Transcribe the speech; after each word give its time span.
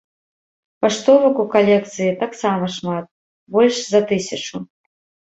Паштовак 0.83 1.37
у 1.41 1.43
калекцыі 1.55 2.15
таксама 2.23 2.69
шмат, 2.77 3.05
больш 3.57 3.77
за 3.93 4.01
тысячу. 4.13 4.57